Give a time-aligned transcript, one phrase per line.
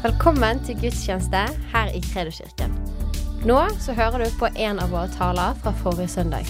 [0.00, 1.40] Velkommen til gudstjeneste
[1.74, 2.72] her i Kredoskirken.
[3.44, 6.48] Nå så hører du på en av våre taler fra forrige søndag.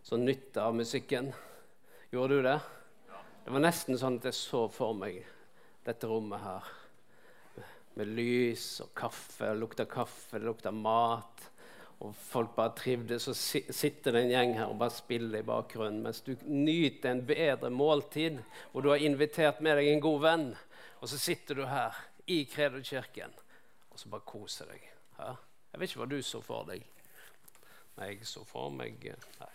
[0.00, 1.28] Så nytt av musikken.
[2.08, 2.56] Gjorde du det?
[3.44, 5.20] Det var nesten sånn at jeg så for meg
[5.84, 6.72] dette rommet her.
[8.00, 9.52] Med lys og kaffe.
[9.60, 11.50] Lukta kaffe, lukta mat
[11.98, 16.04] og folk bare trivdes, så sitter det en gjeng her og bare spiller i bakgrunnen
[16.04, 18.38] mens du nyter en bedre måltid,
[18.70, 20.46] hvor du har invitert med deg en god venn,
[21.02, 21.98] og så sitter du her
[22.30, 23.34] i Kredokirken
[23.98, 24.82] og så bare koser deg.
[25.18, 25.32] Ja?
[25.72, 26.84] Jeg vet ikke hva du så for deg.
[27.98, 29.08] Nei, jeg så for meg
[29.40, 29.54] Nei.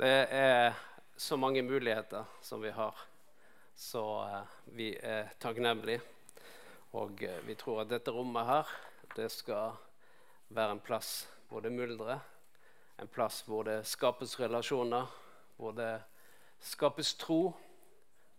[0.00, 0.74] Det er
[1.14, 2.96] så mange muligheter som vi har,
[3.76, 6.00] så uh, vi er takknemlige.
[6.92, 8.70] Og eh, vi tror at dette rommet her,
[9.14, 9.76] det skal
[10.48, 12.18] være en plass hvor det myldrer.
[12.98, 15.06] En plass hvor det skapes relasjoner,
[15.56, 16.02] hvor det
[16.60, 17.54] skapes tro,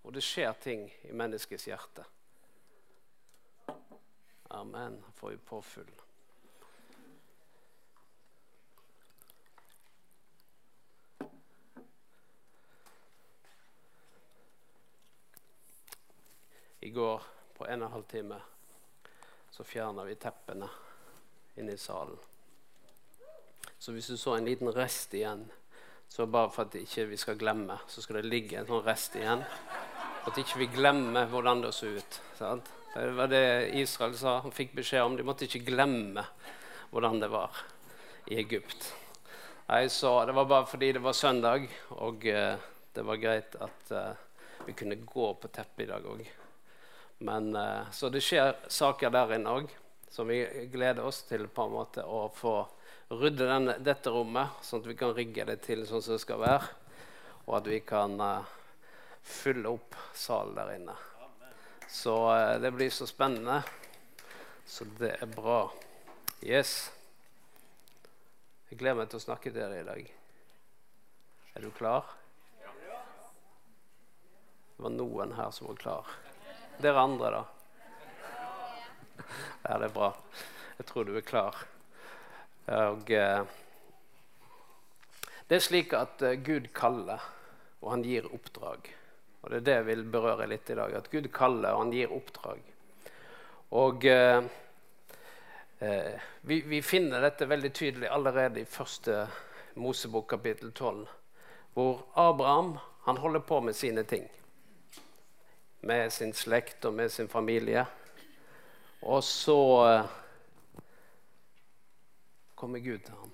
[0.02, 2.06] hvor det skjer ting i menneskets hjerte.
[4.52, 5.04] Amen.
[5.16, 5.92] Får vi påfyll.
[16.82, 18.38] I går på en og en halv time
[19.54, 20.66] så fjerner vi teppene
[21.62, 22.18] inne i salen.
[23.78, 25.44] Så hvis du så en liten rest igjen,
[26.10, 29.20] så bare for at ikke vi skal glemme, så skal det ligge en sånn rest
[29.20, 29.46] igjen.
[30.26, 32.20] At ikke vi glemmer hvordan det så ut.
[32.40, 32.74] Sant?
[32.96, 33.44] Det var det
[33.78, 34.40] Israel sa.
[34.42, 36.26] Han fikk beskjed om de måtte ikke glemme
[36.90, 37.62] hvordan det var
[38.26, 38.90] i Egypt.
[39.70, 43.94] Nei, så Det var bare fordi det var søndag, og uh, det var greit at
[43.94, 44.30] uh,
[44.66, 46.26] vi kunne gå på teppet i dag òg.
[47.22, 49.74] Men, eh, så det skjer saker der inne òg
[50.10, 50.42] som vi
[50.74, 52.56] gleder oss til på en måte å få
[53.14, 56.42] rydde denne, dette rommet, sånn at vi kan rigge det til sånn som det skal
[56.42, 56.66] være.
[57.46, 58.50] Og at vi kan uh,
[59.22, 60.96] fylle opp salen der inne.
[61.88, 63.62] Så uh, det blir så spennende.
[64.66, 65.62] Så det er bra.
[66.42, 66.90] Yes.
[68.72, 70.12] Jeg gleder meg til å snakke til dere i dag.
[71.56, 72.18] Er du klar?
[74.76, 76.14] Det var noen her som var klar.
[76.80, 77.44] Dere andre, da?
[79.64, 80.08] Ja, det er bra.
[80.78, 81.58] Jeg tror du er klar.
[82.72, 83.44] Og, eh,
[85.48, 87.22] det er slik at eh, Gud kaller,
[87.82, 88.90] og han gir oppdrag.
[89.42, 90.96] Og Det er det jeg vil berøre litt i dag.
[90.98, 92.66] At Gud kaller, og han gir oppdrag.
[93.78, 94.42] Og eh,
[95.80, 99.28] eh vi, vi, finner dette veldig tydelig allerede i første
[99.76, 101.08] Mosebok kapittel 12,
[101.74, 104.26] hvor Abraham han holder på med sine ting
[105.82, 107.86] med sin slekt og med sin familie.
[109.02, 110.06] Og så eh,
[112.56, 113.32] kommer Gud til ham.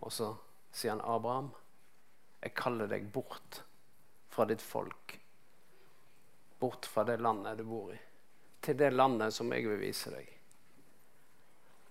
[0.00, 0.36] Og så
[0.70, 1.50] sier han, 'Abraham,
[2.40, 3.62] jeg kaller deg bort
[4.28, 5.18] fra ditt folk.'
[6.58, 7.98] Bort fra det landet du bor i,
[8.60, 10.30] til det landet som jeg vil vise deg.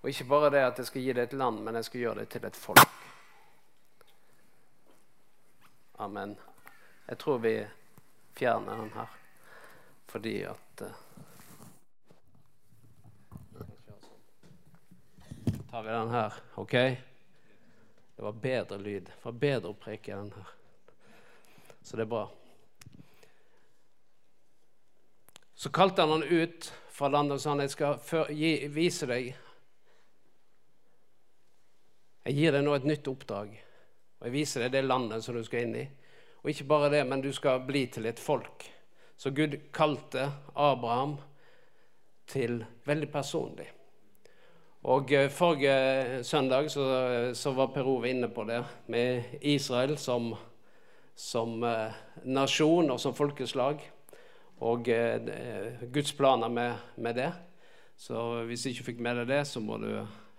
[0.01, 2.19] Og ikke bare det at jeg skal gi deg et land, men jeg skal gjøre
[2.19, 2.97] deg til et folk.
[6.03, 6.35] Amen.
[7.07, 7.53] Jeg tror vi
[8.37, 9.15] fjerne den her
[10.07, 10.93] fordi at uh,
[15.69, 16.71] tar vi den her, OK?
[16.71, 19.05] Det var bedre lyd.
[19.05, 20.53] Det var bedre å preke den her.
[21.81, 22.23] Så det er bra.
[25.53, 29.05] Så kalte han han ut fra landet og sa han, jeg skal før, gi, vise
[29.09, 29.35] deg
[32.27, 33.53] Jeg gir deg nå et nytt oppdrag.
[34.19, 35.85] Og jeg viser deg det landet som du skal inn i.
[36.47, 38.63] Og ikke bare det, men du skal bli til et folk.
[39.19, 41.17] Så Gud kalte Abraham
[42.23, 43.65] til veldig personlig.
[44.87, 46.85] Og eh, Forrige søndag så,
[47.35, 50.29] så var Per Ove inne på det, med Israel som,
[51.15, 53.83] som eh, nasjon og som folkeslag.
[54.63, 57.33] Og eh, Guds planer med, med, det.
[57.99, 59.91] Så hvis du ikke fikk med deg det, så må du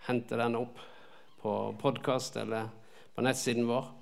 [0.09, 0.81] hente den opp
[1.45, 2.73] på podkast eller
[3.13, 3.98] på nettsiden vår.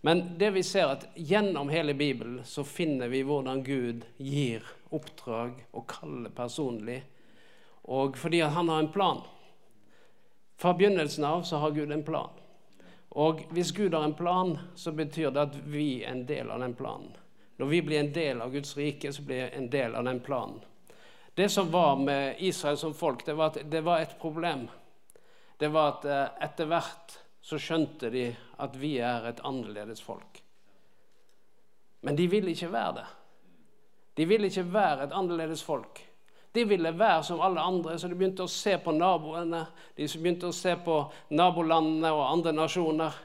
[0.00, 5.64] Men det vi ser at gjennom hele Bibelen så finner vi hvordan Gud gir oppdrag
[5.72, 7.00] og kaller personlig.
[7.88, 9.24] Og fordi han har en plan.
[10.58, 12.30] Fra begynnelsen av så har Gud en plan.
[13.08, 16.60] Og hvis Gud har en plan, så betyr det at vi er en del av
[16.60, 17.14] den planen.
[17.58, 20.20] Når vi blir en del av Guds rike, så blir vi en del av den
[20.20, 20.60] planen.
[21.34, 24.68] Det som var med Israel som folk, det var at det var et problem.
[25.58, 27.18] Det var at eh, etter hvert
[27.48, 28.26] så skjønte de
[28.60, 30.42] at vi er et annerledes folk.
[32.04, 33.06] Men de ville ikke være det.
[34.20, 36.02] De ville ikke være et annerledes folk.
[36.52, 39.62] De ville være som alle andre, så de begynte å se på naboene.
[39.96, 40.98] De begynte å se på
[41.38, 43.16] nabolandene og andre nasjoner.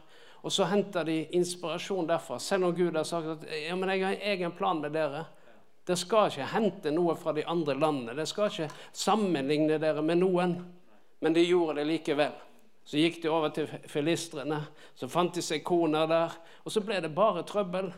[0.44, 4.06] Og så henter de inspirasjon derfra, selv om Gud har sagt at ja, men jeg
[4.06, 5.26] har en egen plan med dere.
[5.84, 8.16] Dere skal ikke hente noe fra de andre landene.
[8.16, 10.58] Dere skal ikke sammenligne dere med noen.
[11.24, 12.36] Men de gjorde det likevel.
[12.86, 14.60] Så gikk de over til filistrene.
[14.96, 16.36] Så fant de seg koner der.
[16.64, 17.92] Og så ble det bare trøbbel.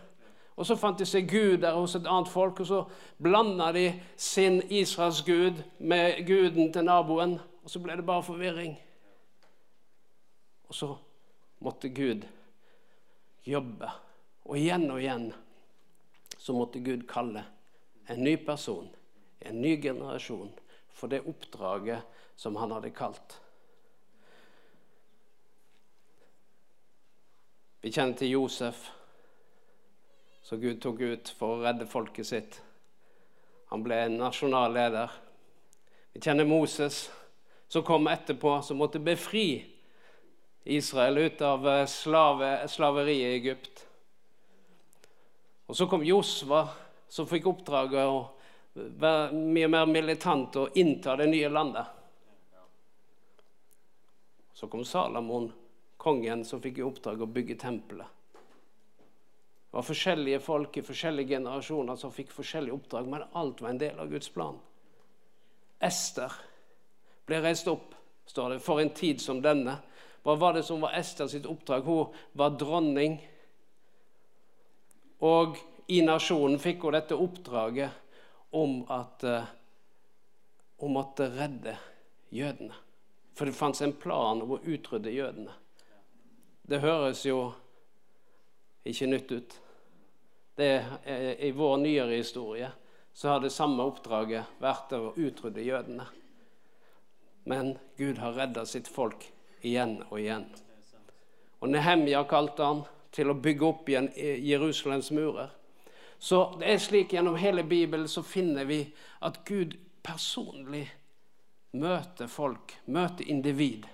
[0.55, 2.83] Og så fant de seg Gud der hos et annet folk, og så
[3.19, 7.35] blanda de sin Israels gud med guden til naboen.
[7.65, 8.77] Og så ble det bare forvirring.
[10.69, 10.93] Og så
[11.59, 12.23] måtte Gud
[13.45, 13.89] jobbe.
[14.45, 15.31] Og igjen og igjen
[16.37, 17.43] så måtte Gud kalle
[18.07, 18.87] en ny person,
[19.41, 20.51] en ny generasjon,
[20.93, 22.05] for det oppdraget
[22.37, 23.39] som han hadde kalt.
[27.85, 28.79] Vi kjenner til Josef,
[30.41, 32.55] som Gud tok ut for å redde folket sitt.
[33.69, 35.11] Han ble en nasjonal leder.
[36.15, 37.03] Vi kjenner Moses,
[37.69, 39.61] som kom etterpå, som måtte befri
[40.63, 43.83] Israel ut av eh, slave, slaveriet i Egypt.
[45.69, 46.63] Og så kom Josva,
[47.05, 48.23] som fikk oppdraget å
[48.73, 51.85] være mye mer militant og innta det nye landet.
[54.57, 55.51] Så kom Salamon,
[56.05, 58.07] kongen, som fikk i oppdrag å bygge tempelet.
[59.75, 63.81] Det var forskjellige folk i forskjellige generasjoner som fikk forskjellige oppdrag, men alt var en
[63.81, 64.59] del av Guds plan.
[65.83, 66.31] Ester
[67.27, 67.91] ble reist opp,
[68.29, 69.73] står det, for en tid som denne.
[70.23, 71.83] Hva var det som var Ester sitt oppdrag?
[71.83, 73.17] Hun var dronning.
[75.25, 75.59] Og
[75.91, 79.27] i nasjonen fikk hun dette oppdraget om at
[80.79, 81.75] hun måtte redde
[82.29, 82.73] jødene.
[83.35, 85.51] For det fantes en plan om å utrydde jødene.
[86.65, 87.51] Det høres jo
[88.85, 89.55] ikke nytt ut.
[90.55, 90.69] Det,
[91.39, 92.71] I vår nyere historie
[93.13, 96.07] så har det samme oppdraget vært å utrydde jødene.
[97.45, 99.27] Men Gud har redda sitt folk
[99.61, 100.47] igjen og igjen.
[101.61, 102.81] Og Nehemja kalte han
[103.13, 105.53] til å bygge opp igjen Jerusalems murer.
[106.17, 108.81] Så det er slik Gjennom hele Bibelen så finner vi
[109.21, 110.87] at Gud personlig
[111.77, 113.85] møter folk, møter individ.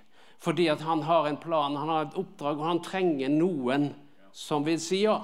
[0.42, 3.92] Fordi at han har en plan, han har et oppdrag, og han trenger noen
[4.34, 5.20] som vil si ja.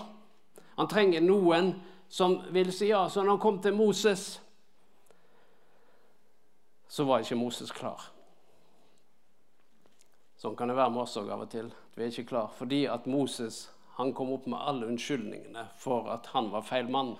[0.77, 1.71] Han trenger noen
[2.09, 3.07] som vil si ja.
[3.09, 4.27] Så når han kom til Moses,
[6.87, 8.11] så var ikke Moses klar.
[10.37, 11.71] Sånn kan det være med oss òg av og til.
[11.97, 12.51] Vi er ikke klar.
[12.53, 13.63] Fordi at Moses
[13.97, 17.15] han kom opp med alle unnskyldningene for at han var feil mann.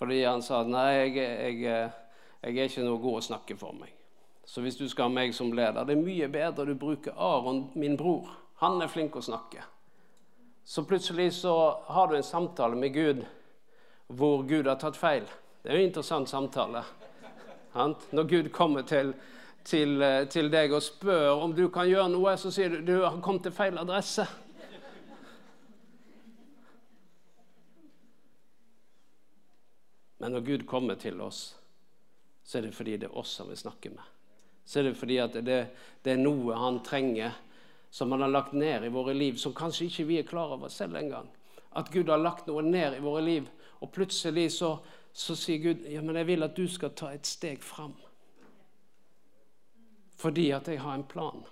[0.00, 1.60] Fordi han sa nei, jeg, jeg,
[2.40, 3.95] jeg er ikke noe god å snakke for meg.
[4.46, 7.66] Så hvis du skal ha meg som leder Det er mye bedre du bruker Aron,
[7.74, 8.30] min bror.
[8.62, 9.64] Han er flink å snakke.
[10.64, 11.54] Så plutselig så
[11.90, 13.26] har du en samtale med Gud
[14.06, 15.26] hvor Gud har tatt feil.
[15.62, 16.84] Det er jo en interessant samtale.
[17.74, 19.12] Når Gud kommer til,
[19.66, 19.98] til,
[20.30, 23.48] til deg og spør om du kan gjøre noe, så sier du du har kommet
[23.48, 24.26] til feil adresse.
[30.22, 31.48] Men når Gud kommer til oss,
[32.46, 34.15] så er det fordi det er oss han vil snakke med
[34.66, 35.58] så er det fordi at det,
[36.02, 37.34] det, er noe han trenger,
[37.90, 40.72] som han har lagt ned i våre liv, som kanskje ikke vi er klar over
[40.72, 41.28] selv engang.
[41.78, 43.46] At Gud har lagt noe ned i våre liv,
[43.78, 44.72] og plutselig så,
[45.14, 47.94] så sier Gud ja, men jeg vil at du skal ta et steg fram.
[50.18, 51.46] Fordi at jeg har en plan,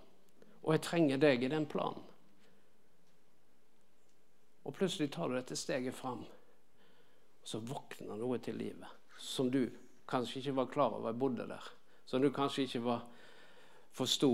[0.64, 2.02] og jeg trenger deg i den planen.
[4.64, 8.90] Og plutselig tar du dette steget fram, og så våkner noe til livet
[9.20, 9.68] som du
[10.10, 11.68] kanskje ikke var klar over bodde der
[12.04, 13.04] som du kanskje ikke var
[13.94, 14.32] forsto.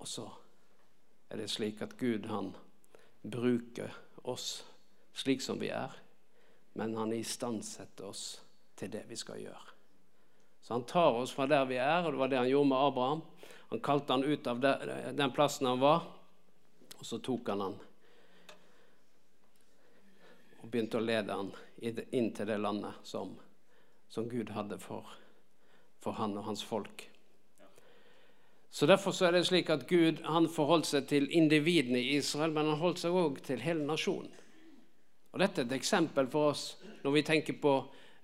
[0.00, 0.26] Og så
[1.28, 2.54] er det slik at Gud han
[3.22, 3.92] bruker
[4.22, 4.62] oss
[5.12, 5.92] slik som vi er,
[6.72, 8.40] men han istandsetter oss
[8.78, 9.74] til det vi skal gjøre.
[10.60, 12.86] Så han tar oss fra der vi er, og det var det han gjorde med
[12.86, 13.22] Abraham.
[13.70, 16.06] Han kalte han ut av den plassen han var,
[16.98, 17.78] og så tok han han
[20.60, 21.48] og begynte å lede han
[21.80, 23.32] inn til det landet som,
[24.12, 25.08] som Gud hadde for
[26.00, 27.06] for han og hans folk.
[28.70, 32.52] Så Derfor så er det slik at Gud han forholdt seg til individene i Israel,
[32.54, 34.30] men han holdt seg òg til hele nasjonen.
[35.32, 36.64] Og Dette er et eksempel for oss
[37.02, 37.74] når vi tenker på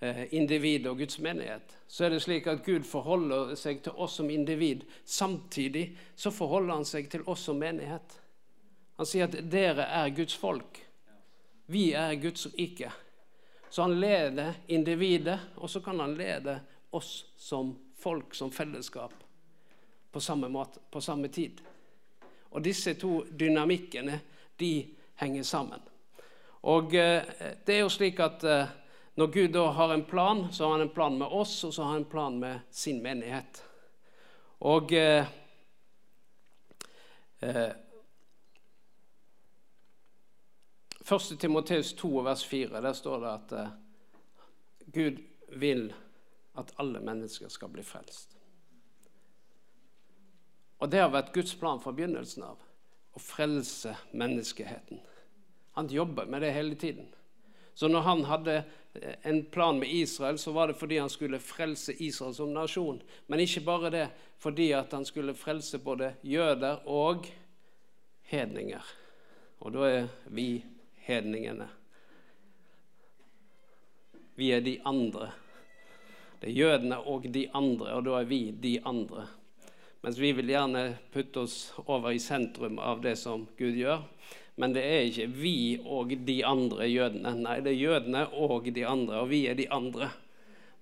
[0.00, 1.74] eh, individ og Guds menighet.
[1.88, 4.86] Så er det slik at Gud forholder seg til oss som individ.
[5.04, 8.18] Samtidig så forholder han seg til oss som menighet.
[8.96, 10.80] Han sier at dere er Guds folk.
[11.66, 12.90] Vi er Guds rike.
[13.70, 16.60] Så han leder individet, og så kan han lede
[16.96, 19.12] oss som folk, som fellesskap,
[20.12, 21.60] på samme, måte, på samme tid.
[22.50, 24.20] Og disse to dynamikkene
[24.56, 24.72] de
[25.20, 25.80] henger sammen.
[26.66, 27.22] Og eh,
[27.66, 28.76] det er jo slik at eh,
[29.16, 31.84] når Gud da har en plan, så har han en plan med oss, og så
[31.84, 33.62] har han en plan med sin menighet.
[34.64, 35.26] Og eh,
[37.40, 37.70] Eh,
[41.10, 41.38] 1.
[41.38, 43.68] Timoteus 2, vers 4, der står det at eh,
[44.86, 45.94] Gud vil
[46.56, 48.36] at alle mennesker skal bli frelst.
[50.78, 52.60] Og det har vært Guds plan fra begynnelsen av.
[53.16, 55.00] Å frelse menneskeheten.
[55.76, 57.08] Han jobber med det hele tiden.
[57.76, 61.40] Så når han hadde eh, en plan med Israel, så var det fordi han skulle
[61.40, 63.00] frelse Israel som nasjon.
[63.26, 64.06] Men ikke bare det,
[64.40, 67.28] fordi han skulle frelse både jøder og
[68.32, 68.94] hedninger.
[69.60, 70.64] Og da er vi
[71.08, 71.68] hedningene.
[74.36, 75.30] Vi er de andre.
[76.46, 79.24] Det er jødene og de andre, og da er vi de andre.
[80.02, 84.04] Mens vi vil gjerne putte oss over i sentrum av det som Gud gjør.
[84.54, 87.34] Men det er ikke vi og de andre jødene.
[87.40, 90.12] Nei, det er jødene og de andre, og vi er de andre.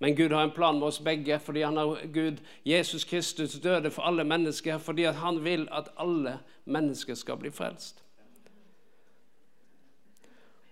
[0.04, 3.88] Men Gud har en plan med oss begge, fordi han har Gud, Jesus Kristus døde
[3.90, 8.04] for alle mennesker fordi han vil at alle mennesker skal bli frelst.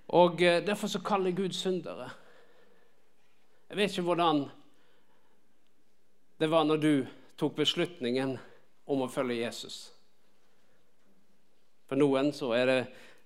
[0.09, 2.11] Og eh, Derfor så kaller Gud syndere.
[3.71, 4.51] Jeg vet ikke hvordan
[6.43, 7.07] det var når du
[7.39, 8.33] tok beslutningen
[8.91, 9.77] om å følge Jesus.
[11.87, 12.79] For noen så er det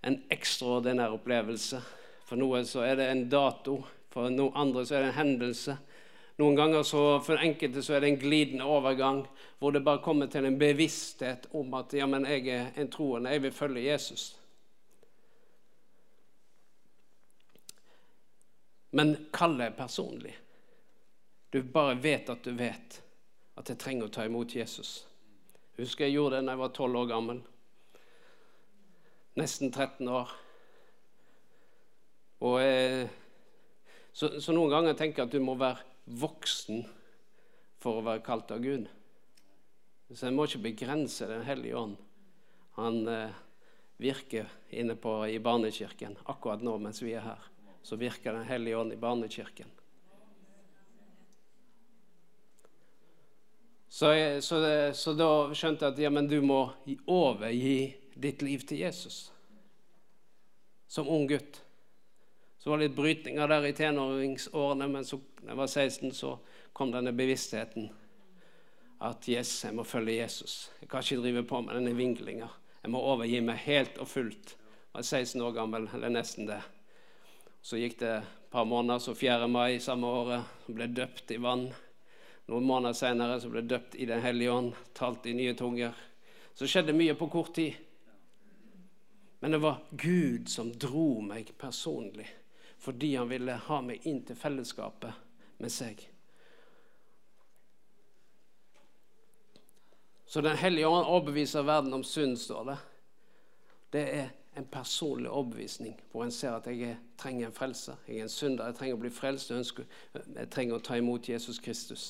[0.05, 1.81] en ekstraordinær opplevelse.
[2.29, 3.79] For noen så er det en dato.
[4.13, 5.77] For noen andre så er det en hendelse.
[6.43, 9.23] Noen ganger så, For enkelte så er det en glidende overgang
[9.63, 13.33] hvor det bare kommer til en bevissthet om at ja, men jeg er en troende,
[13.33, 14.27] jeg vil følge Jesus.
[18.93, 20.37] Men kallet er personlig.
[21.49, 23.01] Du bare vet at du vet
[23.57, 25.07] at jeg trenger å ta imot Jesus.
[25.77, 27.41] Jeg husker jeg gjorde det da jeg var 12 år gammel.
[29.37, 30.33] Nesten 13 år.
[32.45, 33.09] Og eh,
[34.13, 35.85] så, så, noen ganger tenker jeg at du må være
[36.21, 36.85] voksen
[37.81, 38.87] for å være kalt av Gud.
[40.13, 41.97] Så jeg må ikke begrense Den hellige ånd.
[42.77, 43.37] Han eh,
[44.01, 47.49] virker inne på, i barnekirken akkurat nå mens vi er her.
[47.83, 49.73] Så virker Den hellige ånd i barnekirken.
[53.97, 54.57] Så, så,
[54.93, 56.59] så, da skjønte jeg at ja, men du må
[57.09, 59.31] overgi ditt liv til Jesus.
[60.85, 61.63] Som ung gutt.
[62.61, 66.35] Så var det litt brytninger der i tenåringsårene, men så da jeg var 16, så
[66.77, 67.89] kom denne bevisstheten
[69.09, 70.59] at yes, jeg må følge Jesus.
[70.83, 72.51] Jeg kan ikke drive på med denne vinglinga.
[72.83, 74.59] Jeg må overgi meg helt og fullt.
[74.61, 76.61] Jeg var 16 år gammel, eller nesten det.
[77.65, 79.49] Så gikk det et par måneder, så 4.
[79.49, 81.71] mai samme året ble døpt i vann.
[82.47, 85.95] Noen måneder senere så ble jeg døpt i Den hellige ånd, talt i nye tunger.
[86.55, 87.75] Så skjedde mye på kort tid.
[89.41, 92.29] Men det var Gud som dro meg personlig
[92.87, 95.17] fordi han ville ha meg inn til fellesskapet
[95.59, 96.03] med seg.
[100.27, 102.77] Så Den hellige ånd overbeviser verden om synd, står det.
[103.91, 107.97] Det er en personlig overbevisning hvor en ser at jeg trenger en frelser.
[108.07, 111.59] Jeg er en synder, jeg trenger å bli frelst, jeg trenger å ta imot Jesus
[111.59, 112.07] Kristus.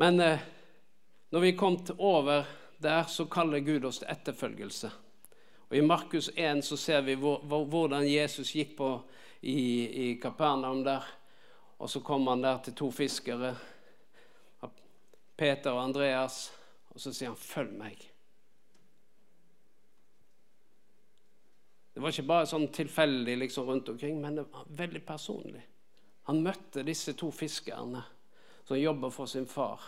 [0.00, 0.38] Men eh,
[1.30, 2.44] når vi kom over
[2.78, 4.88] der, så kaller Gud oss til etterfølgelse.
[5.68, 8.88] Og I Markus 1 så ser vi hvor, hvordan Jesus gikk på
[9.42, 11.04] i, i Kapernaum der.
[11.76, 13.50] Og så kom han der til to fiskere,
[15.36, 16.46] Peter og Andreas,
[16.90, 18.06] og så sier han 'følg meg'.
[21.94, 25.62] Det var ikke bare sånn tilfeldig liksom rundt omkring, men det var veldig personlig.
[26.22, 28.02] Han møtte disse to fiskerne
[28.70, 29.80] som jobber for sin far.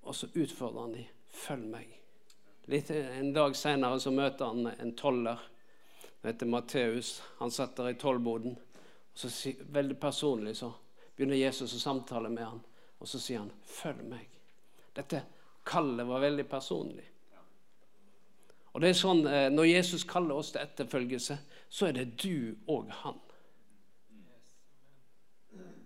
[0.00, 1.04] Og så utfordrer han dem.
[1.32, 1.94] 'Følg meg'.
[2.64, 5.38] Litt, en dag seinere møter han en toller.
[6.20, 7.22] Han heter Matteus.
[7.38, 8.58] Han satt der i tollboden.
[9.12, 10.68] Og så Veldig personlig så
[11.16, 12.60] begynner Jesus å samtale med han.
[12.98, 14.36] Og så sier han 'følg meg'.
[14.92, 15.22] Dette
[15.64, 17.08] kallet var veldig personlig.
[18.72, 21.38] Og det er sånn, eh, Når Jesus kaller oss til etterfølgelse,
[21.70, 23.18] så er det du og han.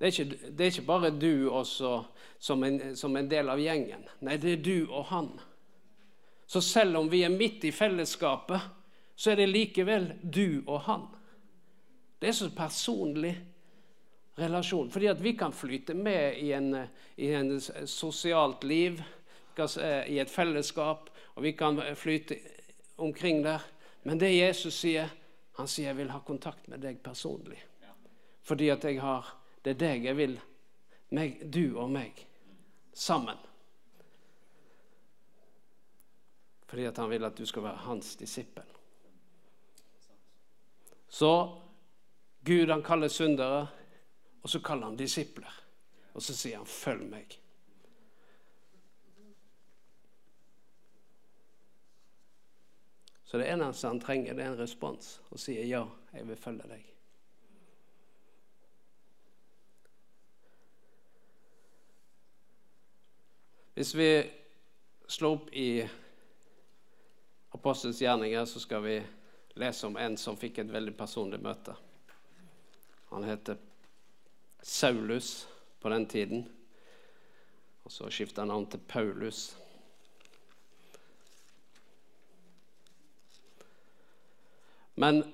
[0.05, 1.91] Det er ikke, det er ikke bare du også
[2.39, 4.03] som en, som en, del av gjengen.
[4.21, 5.29] Nei, det er du og han.
[6.45, 8.67] Så selv om vi er midt i fellesskapet,
[9.17, 11.07] så er det likevel du og han.
[12.21, 13.33] Det er så personlig
[14.37, 14.91] relasjon.
[14.93, 16.69] Fordi at vi kan flyte med i en,
[17.17, 17.55] i en
[17.89, 19.01] sosialt liv,
[19.57, 22.37] i et fellesskap, og vi kan flyte
[23.01, 23.65] omkring der.
[24.03, 25.09] Men det Jesus sier,
[25.57, 27.65] han sier 'jeg vil ha kontakt med deg personlig'.
[28.43, 30.37] Fordi at jeg har det er deg jeg vil.
[31.17, 32.19] Meg, du og meg.
[32.93, 33.39] Sammen.
[36.69, 38.67] Fordi at han vil at du skal være hans disippel.
[41.09, 41.31] Så
[42.45, 43.67] Gud han kaller syndere,
[44.43, 45.61] og så kaller han disipler.
[46.15, 47.39] Og så sier han 'følg meg'.
[53.25, 56.69] Så det eneste han trenger, det er en respons og sier ja, jeg vil følge
[56.69, 56.94] deg.
[63.75, 64.31] Hvis vi
[65.07, 65.89] slår opp i
[67.51, 69.03] Apostelens gjerninger, så skal vi
[69.59, 71.75] lese om en som fikk et veldig personlig møte.
[73.11, 73.59] Han heter
[74.63, 75.49] Saulus
[75.83, 76.47] på den tiden.
[77.85, 79.57] Og så skifta han navn til Paulus.
[84.95, 85.25] Men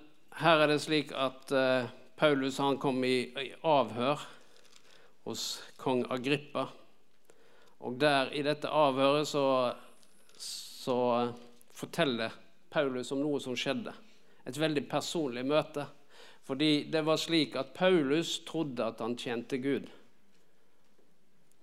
[0.40, 4.24] her er det slik at uh, Paulus han kom i, i, avhør
[5.28, 6.70] hos kong Agrippa.
[7.80, 9.44] Og der i dette avhøret så,
[10.36, 10.98] så
[11.72, 12.34] forteller
[12.70, 13.94] Paulus om noe som skjedde.
[14.46, 15.86] Et veldig personlig møte.
[16.46, 19.88] Fordi det var slik at Paulus trodde at han tjente Gud.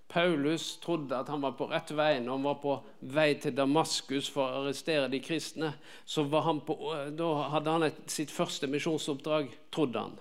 [0.07, 2.75] Paulus trodde at han var på rett vei når han var på
[3.11, 5.73] vei til Damaskus for å arrestere de kristne.
[6.05, 6.77] så på,
[7.11, 10.15] Da hadde han et, sitt første misjonsoppdrag, trodde han.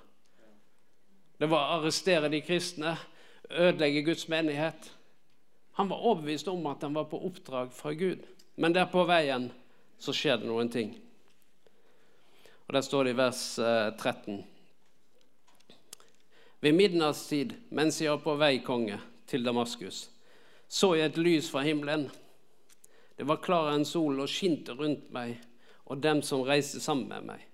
[1.38, 2.96] Det var å arrestere de kristne,
[3.50, 4.90] ødelegge Guds menighet.
[5.76, 8.24] Han var overbevist om at han var på oppdrag fra Gud.
[8.56, 9.50] Men der på veien
[10.00, 10.94] så skjer det noen ting.
[12.66, 14.38] Og Der står det i vers 13.
[14.38, 14.44] Eh,
[16.60, 20.08] Ved midnattstid, mens jeg var på vei, konge, til Damaskus,
[20.68, 22.08] så jeg et lys fra himmelen.
[23.18, 25.36] Det var klarere enn sol og skinte rundt meg
[25.84, 27.44] og dem som reiste sammen med meg.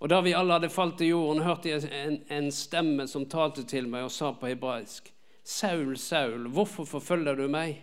[0.00, 3.64] Og da vi alle hadde falt til jorden, hørte jeg en, en stemme som talte
[3.64, 5.12] til meg og sa på hebraisk.:
[5.46, 7.76] Saul, Saul, hvorfor forfølger du meg?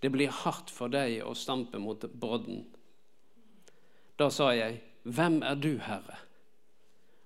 [0.00, 2.62] Det blir hardt for deg å stampe mot brodden.
[4.16, 6.16] Da sa jeg, hvem er du, Herre?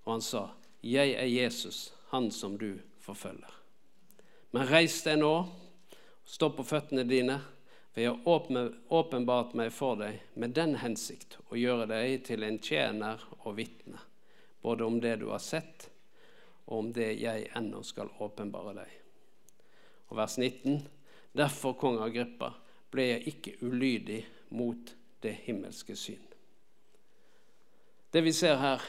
[0.03, 0.49] Og han sa,
[0.83, 3.53] Jeg er Jesus, han som du forfølger.
[4.51, 5.35] Men reis deg nå,
[6.27, 7.39] stå på føttene dine,
[7.95, 12.59] for jeg har åpenbart meg for deg med den hensikt å gjøre deg til en
[12.59, 14.03] tjener og vitne,
[14.67, 15.93] både om det du har sett,
[16.67, 19.00] og om det jeg ennå skal åpenbare deg.
[20.11, 20.89] Og vers 19.:
[21.37, 22.53] Derfor, kong Agrippa,
[22.91, 26.25] ble jeg ikke ulydig mot det himmelske syn.
[28.11, 28.83] Det vi ser her,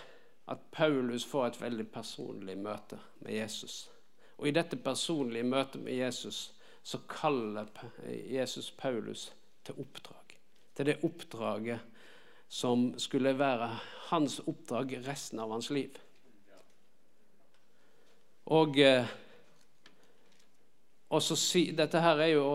[0.49, 3.91] at Paulus får et veldig personlig møte med Jesus.
[4.37, 6.49] Og i dette personlige møtet med Jesus
[6.83, 7.69] så kaller
[8.09, 9.29] Jesus Paulus
[9.63, 10.37] til oppdrag.
[10.75, 11.79] Til det oppdraget
[12.49, 13.69] som skulle være
[14.09, 15.93] hans oppdrag resten av hans liv.
[18.45, 19.07] Og, eh,
[21.11, 22.45] og så si, Dette her er jo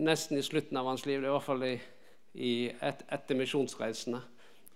[0.00, 1.74] nesten i slutten av hans liv, det er i hvert fall i,
[2.40, 4.20] i et, etter misjonsreisene.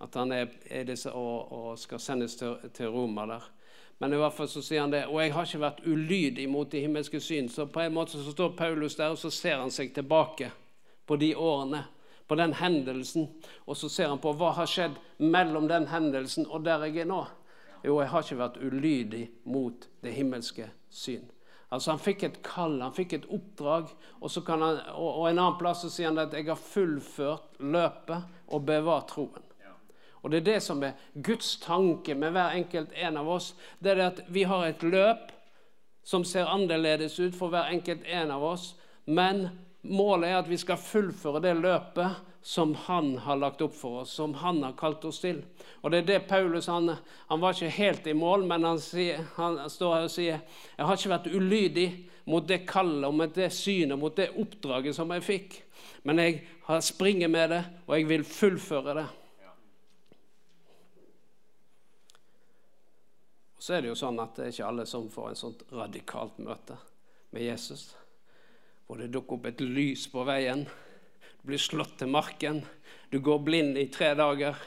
[0.03, 3.47] At han er, er disse, og, og, skal sendes til, til Roma der.
[3.97, 5.05] Men i hvert fall så sier han det.
[5.07, 7.49] Og jeg har ikke vært ulydig mot de himmelske syn.
[7.49, 10.51] Så på en måte så står Paulus der, og så ser han seg tilbake
[11.07, 11.85] på de årene.
[12.27, 13.31] På den hendelsen.
[13.65, 17.09] Og så ser han på hva har skjedd mellom den hendelsen og der jeg er
[17.09, 17.23] nå.
[17.83, 21.25] Jo, jeg har ikke vært ulydig mot det himmelske syn.
[21.73, 23.89] Altså Han fikk et kall, han fikk et oppdrag,
[24.21, 28.29] og, han, og, og en annen plass så sier han at 'jeg har fullført løpet
[28.47, 29.49] og bevart troen'.
[30.23, 33.55] Og det er det som er Guds tanke med hver enkelt en av oss.
[33.83, 35.31] Det er det at vi har et løp
[36.03, 38.75] som ser annerledes ut for hver enkelt en av oss.
[39.05, 39.49] Men
[39.83, 44.15] målet er at vi skal fullføre det løpet som han har lagt opp for oss,
[44.17, 45.41] som han har kalt oss til.
[45.81, 46.91] Og det er det Paulus han,
[47.29, 50.35] han var ikke helt i mål, men han, sier, han, står her og sier
[50.75, 51.87] jeg har ikke vært ulydig
[52.31, 55.59] mot det kallet og mot det synet, mot det oppdraget som jeg fikk.
[56.03, 59.09] Men jeg springer med det, og jeg vil fullføre det.
[63.63, 66.39] så er det jo sånn at det er ikke alle som får en sånt radikalt
[66.43, 66.75] møte
[67.31, 67.93] med Jesus.
[68.87, 70.65] Hvor det dukker opp et lys på veien.
[71.41, 72.61] Du blir slått til marken.
[73.09, 74.59] Du går blind i tre dager.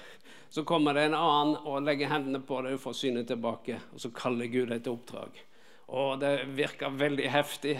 [0.48, 3.80] Så kommer det en annen og legger hendene på deg og får synet tilbake.
[3.92, 5.40] Og så kaller Gud deg til oppdrag.
[5.86, 7.76] Og det virker veldig heftig.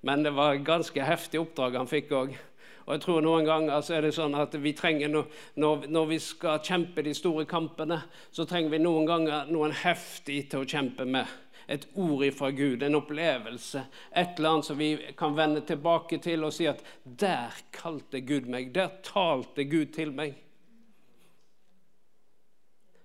[0.00, 2.38] Men det var et ganske heftig oppdrag han fikk òg.
[2.86, 5.20] Og jeg tror noen ganger så er det sånn at vi trenger no,
[5.60, 8.00] når, når, vi skal kjempe de store kampene,
[8.34, 11.28] så trenger vi noen ganger noen heftig til å kjempe med.
[11.70, 16.44] Et ord ifra Gud, en opplevelse, et eller annet som vi kan vende tilbake til
[16.44, 20.34] og si at 'der kalte Gud meg', der talte Gud til meg.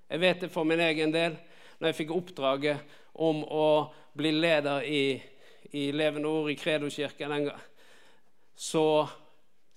[0.10, 1.38] Jeg vet det for min egen del.
[1.80, 2.80] Når jeg fikk oppdraget
[3.13, 5.21] om å bli leder i,
[5.71, 7.49] i Levende Ord i Kredokirken,
[8.56, 9.08] så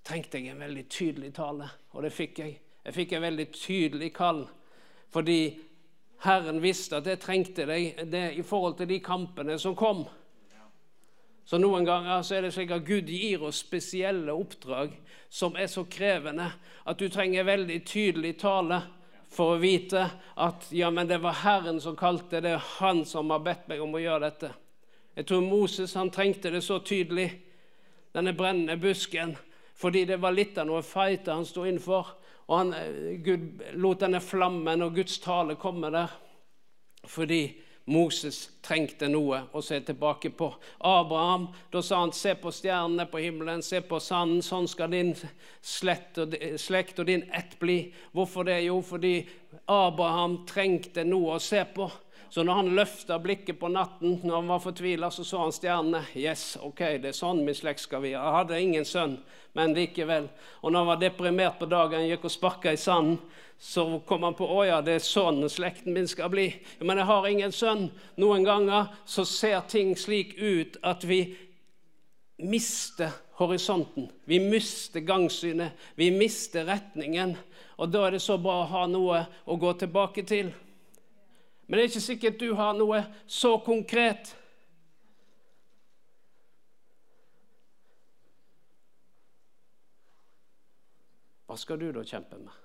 [0.05, 2.59] trengte jeg en veldig tydelig tale, og det fikk jeg.
[2.85, 4.47] Jeg fikk en veldig tydelig kall
[5.13, 5.59] fordi
[6.25, 10.05] Herren visste at jeg trengte deg det i forhold til de kampene som kom.
[11.49, 14.93] Så noen ganger så er det slik at Gud gir oss spesielle oppdrag
[15.33, 16.51] som er så krevende
[16.85, 18.83] at du trenger veldig tydelig tale
[19.33, 20.03] for å vite
[20.41, 23.81] at ja, men det var Herren som kalte det, er Han som har bedt meg
[23.85, 24.53] om å gjøre dette.
[25.17, 27.31] Jeg tror Moses han trengte det så tydelig,
[28.13, 29.37] denne brennende busken,
[29.77, 32.13] fordi det var litt av noe fighter han sto innenfor.
[32.49, 36.09] Og han, eh, Gud lot denne flammen og Guds tale komme der
[37.09, 37.43] fordi
[37.89, 40.51] Moses trengte noe å se tilbake på.
[40.85, 44.43] Abraham, da sa han, se på stjernene på himmelen, se på sanden.
[44.45, 45.15] Sånn skal din
[45.65, 47.79] slekt og, slekt og din ett bli.
[48.13, 48.61] Hvorfor det?
[48.67, 49.15] Jo, fordi
[49.73, 51.89] Abraham trengte noe å se på.
[52.31, 56.03] Så når han løfta blikket på natten når han var fortvila, så så han stjernene.
[56.19, 58.13] Yes, ok, det er sånn min slekt skal vi.
[58.13, 59.17] Jeg hadde ingen sønn,
[59.57, 60.29] men likevel.
[60.61, 63.17] Og når han var deprimert på dagen, gikk og sparka i sanden,
[63.59, 66.51] så kom han på å ja, det er sånn slekten min skal bli.
[66.79, 67.89] Men jeg har ingen sønn.
[68.21, 71.25] Noen ganger så ser ting slik ut at vi
[72.39, 74.13] mister horisonten.
[74.25, 75.75] Vi mister gangsynet.
[75.99, 77.35] Vi mister retningen.
[77.79, 80.53] Og da er det så bra å ha noe å gå tilbake til.
[81.69, 84.33] Men det er ikke sikkert du har noe så konkret.
[91.49, 92.57] Hva skal du da kjempe med?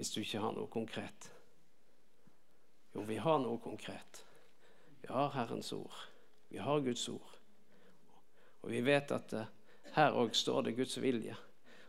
[0.00, 1.26] hvis du ikke har noe konkret?
[2.94, 4.22] Jo, vi har noe konkret.
[5.02, 5.92] Vi har Herrens ord.
[6.48, 7.34] Vi har Guds ord.
[8.64, 9.50] Og vi vet at uh,
[9.92, 11.36] her òg står det Guds vilje.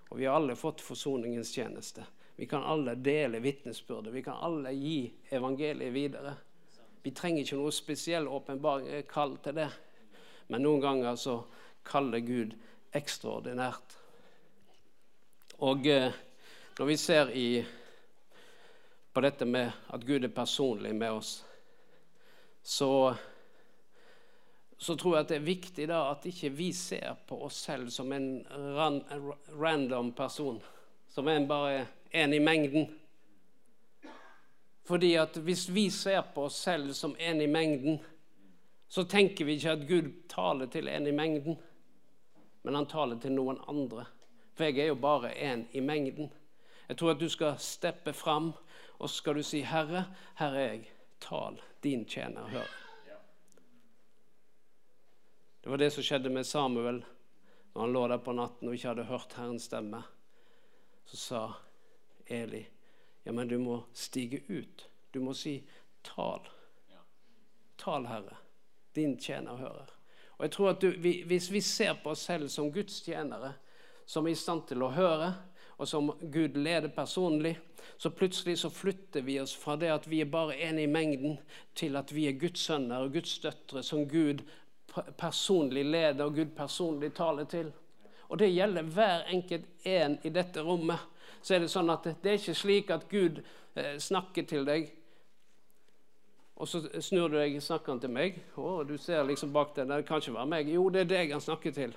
[0.09, 2.03] Og vi har alle fått forsoningens tjeneste.
[2.41, 4.13] Vi kan alle dele vitnesbyrdet.
[4.13, 6.31] Vi kan alle gi evangeliet videre.
[7.03, 9.67] Vi trenger ikke noe spesiell åpenbaring eh, kall til det.
[10.49, 11.35] Men noen ganger så
[11.85, 12.55] kaller Gud
[12.97, 13.93] ekstraordinært.
[15.61, 16.17] Og eh,
[16.79, 17.45] når vi ser i
[19.13, 21.31] på dette med at Gud er personlig med oss,
[22.65, 22.91] så,
[24.81, 27.93] så tror jeg at det er viktig da at ikke vi ser på oss selv
[27.93, 29.03] som en ran,
[29.53, 30.57] random person,
[31.13, 32.87] som en bare en i mengden.
[34.87, 37.99] Fordi at hvis vi ser på oss selv som en i mengden,
[38.87, 41.57] så tenker vi ikke at Gud taler til en i mengden,
[42.63, 44.05] men han taler til noen andre.
[44.53, 46.31] For jeg er jo bare en i mengden.
[46.89, 48.51] Jeg tror at du skal steppe fram
[49.01, 50.91] og så skal du si, 'Herre, her er jeg.
[51.21, 52.77] Tal, din tjener, hør.'
[55.63, 57.03] Det var det som skjedde med Samuel
[57.73, 60.03] når han lå der på natten og ikke hadde hørt Herrens stemme.
[61.05, 61.53] Så sa
[62.31, 62.65] Eli,
[63.23, 64.89] 'Ja, men du må stige ut.
[65.13, 65.63] Du må si,
[66.03, 66.47] 'Tal.
[67.77, 68.37] Tal, Herre.
[68.95, 69.91] Din tjener hører.'
[70.37, 70.91] Og jeg tror at du,
[71.25, 73.53] Hvis vi ser på oss selv som Guds tjenere,
[74.05, 75.35] som er i stand til å høre,
[75.77, 77.59] og som Gud leder personlig,
[77.97, 81.37] så plutselig så flytter vi oss fra det at vi er bare en i mengden,
[81.75, 84.43] til at vi er Guds sønner og Guds døtre som Gud
[85.17, 87.71] personlig leder og Gud personlig taler til.
[88.29, 90.99] Og det gjelder hver enkelt en i dette rommet.
[91.41, 93.41] Så er det sånn at det er ikke slik at Gud
[93.75, 94.91] eh, snakker til deg,
[96.61, 98.35] og så snur du deg snakker han til meg.
[98.53, 99.89] Å, du ser liksom bak deg.
[99.89, 100.67] Det kan ikke være meg.
[100.69, 101.95] Jo, det er deg han snakker til.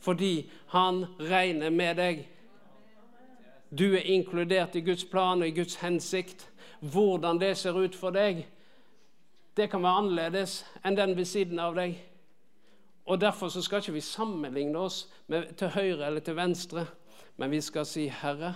[0.00, 2.22] Fordi han regner med deg.
[3.68, 6.46] Du er inkludert i Guds plan og i Guds hensikt.
[6.80, 8.46] Hvordan det ser ut for deg,
[9.58, 11.98] det kan være annerledes enn den ved siden av deg.
[13.08, 16.86] Og Derfor så skal ikke vi sammenligne oss med, til høyre eller til venstre,
[17.36, 18.54] men vi skal si, 'Herre,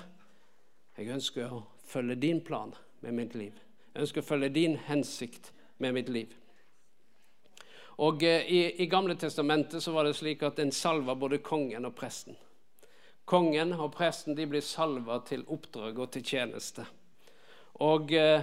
[0.96, 3.58] jeg ønsker å følge din plan med mitt liv.'
[3.92, 6.30] Jeg ønsker å følge din hensikt med mitt liv.
[8.00, 11.84] Og eh, i, I Gamle testamentet så var det slik at en salva både kongen
[11.84, 12.38] og presten.
[13.28, 16.86] Kongen og presten de blir salva til oppdrag og til tjeneste.
[17.84, 18.42] Og eh,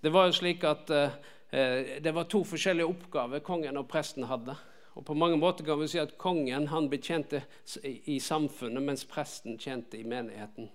[0.00, 4.54] Det var jo slik at eh, det var to forskjellige oppgaver kongen og presten hadde.
[4.94, 7.42] Og På mange måter kan vi si at kongen han betjente
[7.84, 10.68] i samfunnet, mens presten tjente i menigheten.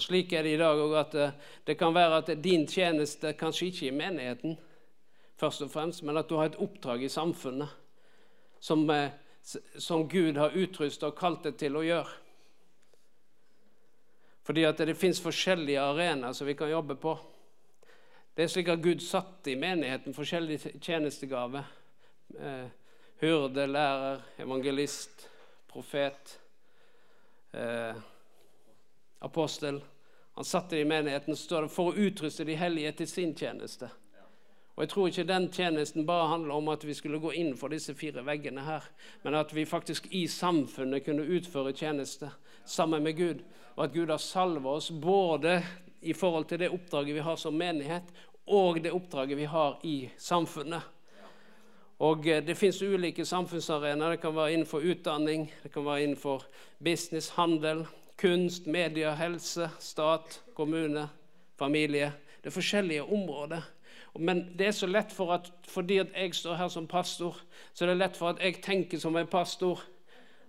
[0.00, 1.32] Og Slik er det i dag òg at eh,
[1.68, 4.54] det kan være at din tjeneste kanskje ikke i menigheten,
[5.36, 7.68] først og fremst, men at du har et oppdrag i samfunnet
[8.64, 9.12] som, eh,
[9.76, 12.14] som Gud har utrustet og kalt deg til å gjøre.
[14.48, 17.12] Fordi at det fins forskjellige arenaer som vi kan jobbe på.
[18.32, 21.68] Det er slik at Gud satte i menigheten forskjellige tjenestegaver.
[22.40, 22.72] Eh,
[23.20, 25.28] lærer, evangelist,
[25.68, 26.38] profet,
[27.52, 28.00] eh,
[29.20, 29.80] apostel.
[30.34, 33.90] Han satte det i menigheten står for å utruste de hellige til sin tjeneste.
[34.74, 37.68] Og Jeg tror ikke den tjenesten bare handler om at vi skulle gå inn for
[37.68, 38.84] disse fire veggene her,
[39.22, 42.30] men at vi faktisk i samfunnet kunne utføre tjeneste
[42.64, 43.42] sammen med Gud
[43.80, 45.62] og at Gud har salva oss både
[46.00, 48.08] i forhold til det oppdraget vi har som menighet,
[48.46, 50.82] og det oppdraget vi har i samfunnet.
[52.00, 54.10] Og eh, Det fins ulike samfunnsarenaer.
[54.10, 56.44] Det kan være innenfor utdanning, det kan være innenfor
[56.78, 57.86] business, handel,
[58.20, 61.08] kunst, media, helse, stat, kommune,
[61.58, 62.12] familie.
[62.42, 63.62] Det er forskjellige områder.
[64.18, 67.36] Men det er så lett for at fordi at jeg står her som pastor,
[67.74, 69.80] så er det lett for at jeg tenker som en pastor,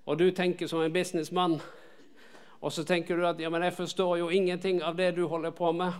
[0.06, 1.60] og du tenker som en businessmann.
[2.62, 5.52] Og så tenker du at ja, men jeg forstår jo ingenting av det du holder
[5.52, 5.94] på med.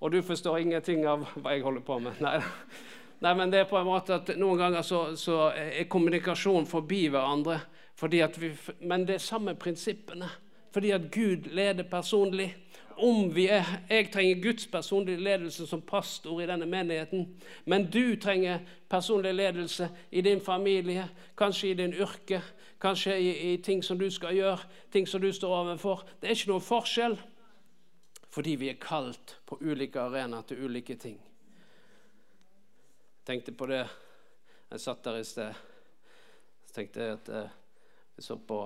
[0.00, 2.18] Og du forstår ingenting av hva jeg holder på med.
[2.20, 2.40] Nei,
[3.20, 7.08] Nei men det er på en måte at noen ganger så, så er kommunikasjon forbi
[7.12, 7.60] hverandre.
[8.00, 10.30] Vi, men det er samme prinsippene.
[10.70, 12.56] Fordi at Gud leder personlig
[13.00, 17.40] om vi er Jeg trenger Guds personlige ledelse som pastor i denne menigheten.
[17.64, 22.42] Men du trenger personlig ledelse i din familie, kanskje i din yrke,
[22.80, 24.58] kanskje i, i ting som du skal gjøre,
[24.92, 26.04] ting som du står overfor.
[26.20, 27.18] Det er ikke noen forskjell,
[28.30, 31.18] fordi vi er kalt på ulike arenaer til ulike ting.
[33.20, 33.84] Jeg tenkte på det
[34.70, 35.54] jeg satt der i sted.
[36.66, 37.56] Så tenkte jeg at jeg eh,
[38.20, 38.58] så på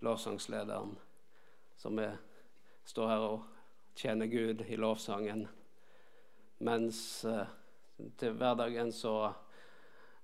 [0.00, 0.96] lovsangslederen
[1.84, 2.06] som vi
[2.88, 3.42] står her og
[3.94, 5.42] tjener Gud i lovsangen.
[6.64, 7.50] Mens eh,
[8.16, 9.34] til hverdagen så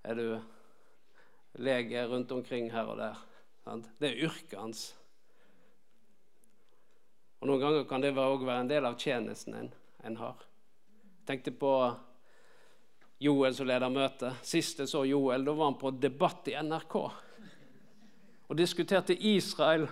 [0.00, 0.24] er du
[1.60, 3.20] lege rundt omkring her og der.
[3.66, 3.92] Sant?
[4.00, 4.86] Det er yrket hans.
[7.44, 9.72] Og Noen ganger kan det òg være en del av tjenesten en,
[10.08, 10.40] en har.
[11.20, 11.76] Jeg tenkte på
[13.20, 14.40] Joel som leder møtet.
[14.48, 17.02] Sist jeg så Joel, da var han på debatt i NRK
[18.50, 19.84] og diskuterte Israel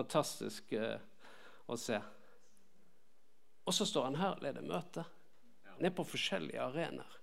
[0.00, 0.96] Fantastisk uh,
[1.68, 1.98] å se.
[3.68, 5.04] Og så står han her og leder møte.
[5.80, 7.18] Er på forskjellige arenaer.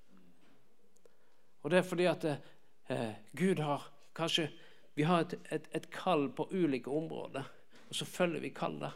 [1.61, 4.47] Og det er fordi at uh, Gud har kanskje
[4.97, 7.45] Vi har et, et, et, kall på ulike områder,
[7.89, 8.95] og så følger vi kallet.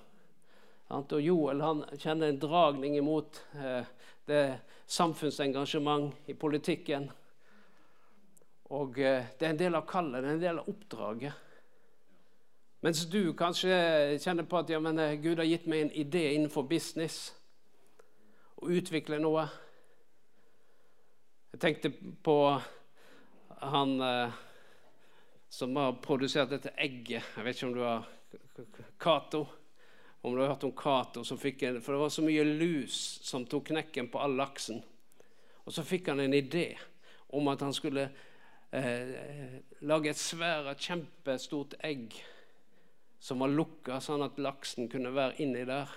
[0.89, 3.85] Og Joel han kjenner en dragning imot eh,
[4.25, 4.39] det
[4.89, 7.05] samfunnsengasjement i politikken.
[8.73, 11.50] Og det er en del av kallet, det er en del av oppdraget.
[12.81, 13.75] Mens du kanskje
[14.17, 17.27] kjenner på at ja, men eh, Gud har gitt meg en idé innenfor business.
[18.57, 19.43] Å utvikle noe.
[21.53, 21.91] Jeg tenkte
[22.25, 22.37] på
[23.61, 24.39] han eh,
[25.53, 27.21] som har produsert dette egget.
[27.35, 28.09] Jeg vet ikke om du har
[28.97, 29.43] Cato.
[30.25, 32.97] Om du har hørt om Cato som fikk en For det var så mye lus
[33.25, 34.81] som tok knekken på all laksen.
[35.67, 36.71] Og så fikk han en idé
[37.29, 38.09] om at han skulle
[38.73, 42.17] eh, lage et svært, kjempestort egg
[43.21, 45.89] som var lukka, sånn at laksen kunne være inni der.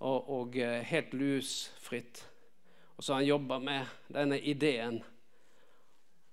[0.00, 2.22] Og, og eh, helt lusfritt.
[2.94, 5.00] Og så han jobba med denne ideen.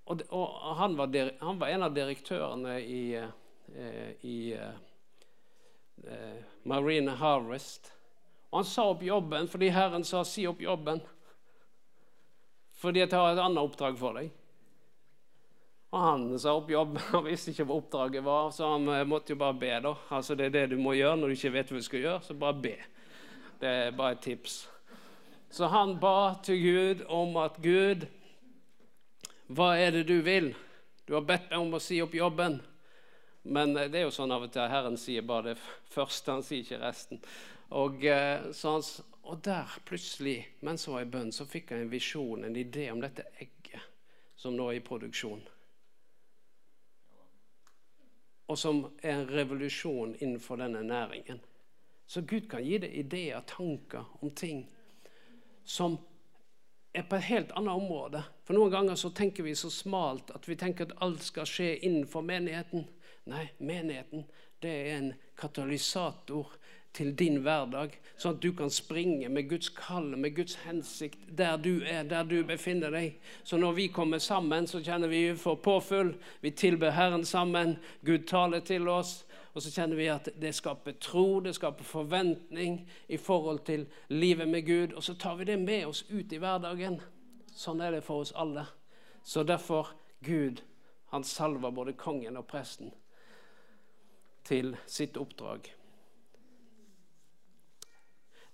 [0.08, 3.88] Og, og han, var han, var en av direktørene i, i,
[4.24, 7.90] i uh, Marine Harvest.
[8.48, 11.02] Og han sa opp jobben fordi Herren sa 'si opp jobben'.
[12.78, 14.30] Fordi jeg har et annet oppdrag for deg.
[15.88, 16.98] Og han sa opp jobb.
[17.12, 19.72] Han visste ikke hva oppdraget var, så han eh, måtte jo bare be.
[19.86, 19.94] da.
[20.12, 22.24] Altså Det er det du må gjøre når du ikke vet hva du skal gjøre,
[22.26, 22.74] så bare be.
[23.58, 24.60] Det er bare et tips.
[25.50, 28.04] Så han ba til Gud om at Gud,
[29.48, 30.52] hva er det du vil?
[31.08, 32.60] Du har bedt meg om å si opp jobben.
[33.48, 35.58] Men eh, det er jo sånn av og til at Herren sier bare det
[35.96, 37.24] første, han sier ikke resten.
[37.68, 38.04] Og,
[38.56, 38.84] så han,
[39.28, 42.90] og der plutselig, mens han var i bønn, så fikk han en visjon, en idé
[42.92, 43.84] om dette egget
[44.40, 45.42] som nå er i produksjon
[48.48, 51.40] og som er en revolusjon innenfor denne næringen.
[52.08, 54.64] Så Gud kan gi deg ideer, tanker om ting
[55.68, 55.98] som
[56.96, 58.22] er på et helt annet område.
[58.48, 61.74] For noen ganger så tenker vi så smalt at vi tenker at alt skal skje
[61.84, 62.86] innenfor menigheten.
[63.28, 64.24] Nei, menigheten
[64.64, 66.48] det er en katalysator
[66.98, 71.56] til din hverdag, sånn at du kan springe med Guds kall, med Guds hensikt, der
[71.62, 73.20] du er, der du befinner deg.
[73.46, 76.12] Så når vi kommer sammen, så kjenner vi vi får påfyll.
[76.42, 77.76] Vi tilber Herren sammen.
[78.02, 79.22] Gud taler til oss.
[79.54, 84.48] Og så kjenner vi at det skaper tro, det skaper forventning i forhold til livet
[84.48, 84.92] med Gud.
[84.92, 87.00] Og så tar vi det med oss ut i hverdagen.
[87.54, 88.66] Sånn er det for oss alle.
[89.22, 90.62] Så derfor Gud,
[91.14, 92.92] han salver både kongen og presten
[94.46, 95.77] til sitt oppdrag.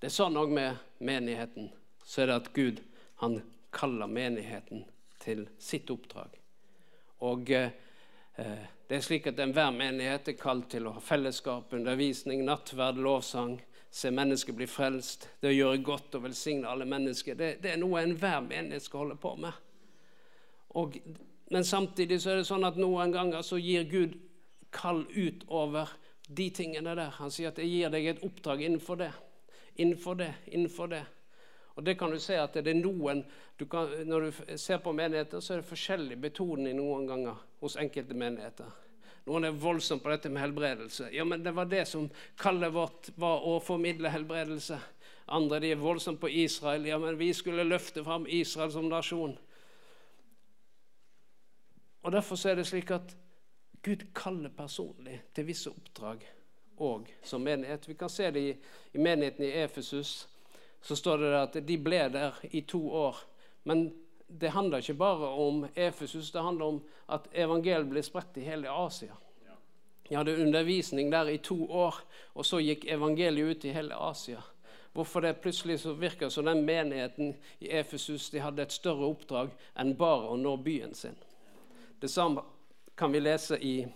[0.05, 1.71] Det er sånn òg med menigheten.
[2.05, 2.83] Så er det at Gud
[3.23, 3.39] han
[3.73, 4.83] kaller menigheten
[5.23, 6.35] til sitt oppdrag.
[7.25, 7.71] Og eh,
[8.85, 13.57] det er slik at enhver menighet er kalt til å ha fellesskap, undervisning, nattverd, lovsang,
[13.89, 17.41] se mennesker bli frelst, det å gjøre godt og velsigne alle mennesker.
[17.41, 19.57] Det, det er noe enhver menighet skal holde på med.
[20.85, 21.01] Og,
[21.49, 24.21] men samtidig så er det sånn at noen ganger så gir Gud
[24.69, 25.97] kall utover
[26.29, 27.17] de tingene der.
[27.23, 29.15] Han sier at 'jeg gir deg et oppdrag innenfor det'
[29.75, 31.05] innenfor det, innenfor det.
[31.75, 33.25] Og det kan du se at det er noen
[33.59, 37.77] du kan, Når du ser på menigheter, så er det forskjellig betoning noen ganger hos
[37.79, 38.73] enkelte menigheter.
[39.25, 41.09] Noen er voldsomme på dette med helbredelse.
[41.15, 44.79] Ja, men det var det som kallet vårt var å formidle helbredelse.
[45.33, 46.87] Andre de er voldsomme på Israel.
[46.87, 49.39] Ja, men vi skulle løfte fram Israel som nasjon.
[52.05, 53.15] Og Derfor er det slik at
[53.85, 56.27] Gud kaller personlig til visse oppdrag
[56.79, 57.89] òg som menighet.
[57.89, 58.55] Vi kan se det i,
[58.93, 60.29] i menigheten i Efesus.
[60.83, 63.17] Så står det at de ble der i to år.
[63.65, 63.93] Men
[64.27, 68.71] det handler ikke bare om Efesus, det handler om at evangeliet ble spredt i hele
[68.71, 69.15] Asia.
[70.09, 71.95] De hadde undervisning der i to år,
[72.35, 74.43] og så gikk evangeliet ut i hele Asia.
[74.93, 79.51] Hvorfor det plutselig så virker som den menigheten i Efesus de hadde et større oppdrag
[79.81, 81.17] enn bare å nå byen sin.
[82.01, 82.45] Det samme
[82.95, 83.87] kan vi lese i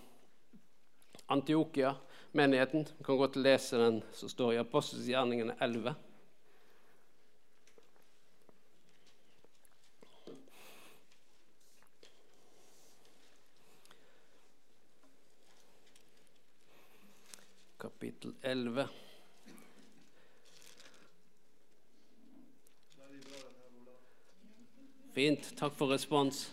[1.28, 1.94] Antiokia,
[2.32, 2.88] menigheten.
[2.98, 5.94] Vi kan godt lese den som står i Apostelsgjerningene 11.
[17.78, 18.88] Kapittel 11.
[25.14, 25.52] Fint.
[25.56, 26.44] Takk for respons.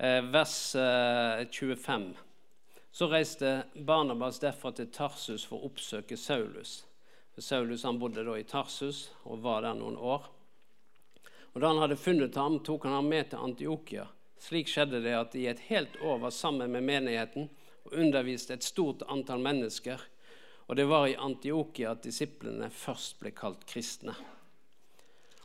[0.00, 0.72] Vers
[1.50, 2.02] 25.
[2.10, 2.16] Eh,
[2.92, 6.84] Så reiste Barnabas derfra til Tarsus for å oppsøke Saulus.
[7.38, 10.24] Saulus han bodde da i Tarsus og var der noen år.
[11.52, 14.08] Og Da han hadde funnet ham, tok han ham med til Antiokia.
[14.38, 17.48] Slik skjedde det at de i et helt år var sammen med menigheten
[17.84, 20.00] og underviste et stort antall mennesker.
[20.68, 24.14] Og det var i Antiokia at disiplene først ble kalt kristne.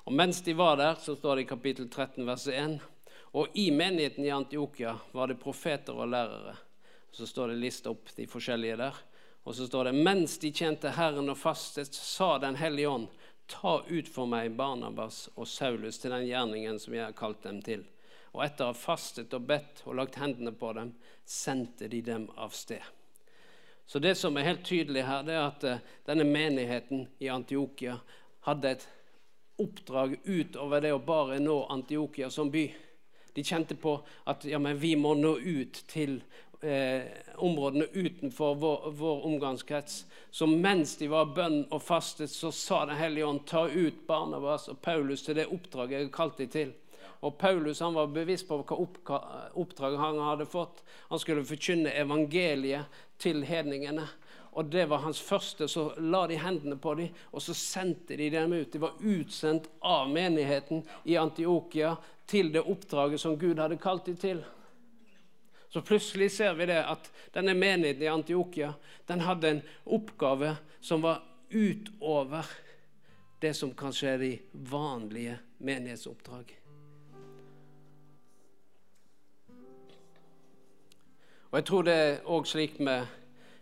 [0.06, 2.80] Og mens de var der, så står det i kapittel 13, vers 1
[3.36, 6.54] og i menigheten i Antiokia var det profeter og lærere.
[7.12, 9.02] Så står det lista opp de forskjellige der.
[9.44, 13.10] Og så står det mens de tjente Herren og fastet, sa Den hellige ånd,
[13.52, 17.60] ta ut for meg Barnabas og Saulus til den gjerningen som jeg har kalt dem
[17.62, 17.84] til.
[18.32, 20.96] Og etter å ha fastet og bedt og lagt hendene på dem,
[21.26, 22.82] sendte de dem av sted.
[23.86, 28.00] Så det som er helt tydelig her, det er at eh, denne menigheten i Antiokia
[28.48, 28.88] hadde et
[29.60, 32.66] oppdrag utover det å bare nå Antiokia som by.
[33.36, 33.98] De kjente på
[34.32, 36.22] at ja, vi må nå ut til
[36.62, 37.04] eh,
[37.36, 40.06] områdene utenfor vår, vår, omgangskrets.
[40.32, 44.70] Så mens de var bønn og fastet, så sa Den hellige ånd ta ut Barnabas
[44.72, 46.74] og Paulus til det oppdraget jeg har kalt dem til.
[47.26, 48.78] Og Paulus han var bevisst på hva
[49.56, 50.84] oppdrag han hadde fått.
[51.10, 54.08] Han skulle forkynne evangeliet til hedningene.
[54.56, 55.68] Og det var hans første.
[55.68, 58.72] Så la de hendene på dem, og så sendte de dem ut.
[58.72, 64.18] De var utsendt av menigheten i Antiokia til det oppdraget som Gud hadde kalt dem
[64.18, 64.44] til.
[65.70, 68.74] Så plutselig ser vi det at denne menigheten i Antiokia
[69.10, 71.20] den hadde en oppgave som var
[71.52, 72.48] utover
[73.44, 74.32] det som kanskje er de
[74.72, 76.56] vanlige menighetsoppdrag.
[81.52, 83.06] Og Jeg tror det er òg slik med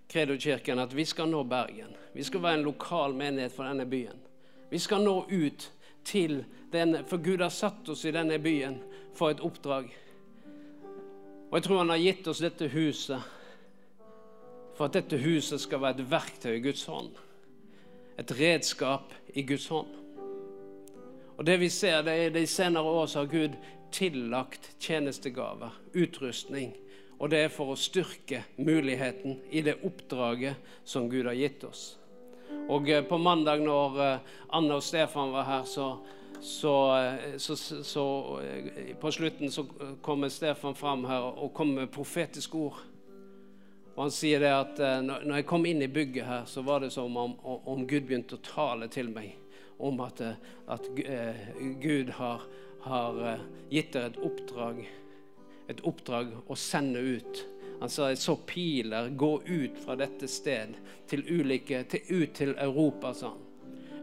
[0.07, 1.95] Kredo-kirken at vi skal nå Bergen.
[2.13, 4.19] Vi skal være en lokal menighet for denne byen.
[4.69, 5.71] Vi skal nå ut
[6.05, 8.79] til denne, for Gud har satt oss i denne byen
[9.15, 9.89] for et oppdrag.
[11.51, 13.31] Og jeg tror han har gitt oss dette huset
[14.73, 17.11] for at dette huset skal være et verktøy i Guds hånd.
[18.17, 19.91] Et redskap i Guds hånd.
[21.37, 23.57] Og det vi ser, det er De senere år så har Gud
[23.91, 26.73] tillagt tjenestegaver, utrustning.
[27.23, 31.83] Og det er for å styrke muligheten i det oppdraget som Gud har gitt oss.
[32.67, 35.85] Og eh, på mandag når eh, Anne og Stefan var her, så,
[36.43, 38.03] så, eh, så, så
[38.99, 39.63] På slutten så
[40.03, 42.81] kommer Stefan fram her og kommer med profetiske ord.
[43.93, 46.89] Og Han sier det at når jeg kom inn i bygget her, så var det
[46.91, 49.37] som om, om Gud begynte å tale til meg
[49.77, 50.19] om at,
[50.67, 52.43] at Gud har,
[52.83, 53.21] har
[53.69, 54.81] gitt dere et oppdrag,
[55.71, 57.45] et oppdrag å sende ut
[57.83, 60.77] han sa jeg så piler gå ut fra dette sted
[61.11, 63.41] til ulike, til, ut til Europa, sa han.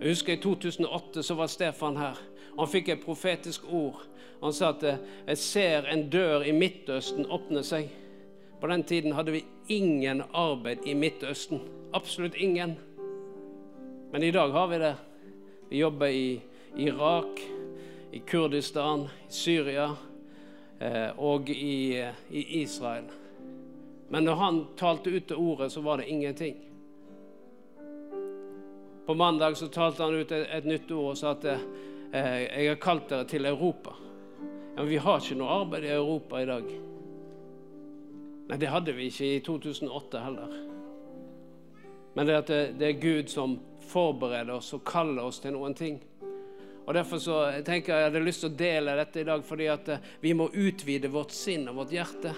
[0.00, 2.18] Jeg husker I 2008 så var Stefan her.
[2.58, 4.02] Han fikk et profetisk ord.
[4.42, 7.88] Han sa at jeg ser en dør i Midtøsten åpne seg.
[8.60, 11.64] På den tiden hadde vi ingen arbeid i Midtøsten.
[11.96, 12.76] Absolutt ingen.
[14.12, 14.94] Men i dag har vi det.
[15.70, 16.40] Vi jobber i
[16.76, 17.40] Irak,
[18.12, 20.09] i Kurdistan, i Syria eh,
[21.16, 22.00] og i,
[22.30, 23.04] i Israel.
[24.08, 26.56] Men når han talte ut det ordet, så var det ingenting.
[29.06, 31.62] På mandag så talte han ut et, et nytt ord og sa at eh,
[32.12, 33.94] 'jeg har kalt dere til Europa'.
[34.74, 36.66] Ja, men vi har ikke noe arbeid i Europa i dag.
[38.48, 40.58] Nei, det hadde vi ikke i 2008 heller.
[42.14, 46.00] men det det, det er Gud som forbereder oss og kaller oss til noen ting.
[46.90, 49.66] Og Derfor så tenker jeg jeg hadde lyst til å dele dette i dag, fordi
[49.70, 52.32] at eh, vi må utvide vårt sinn og vårt hjerte.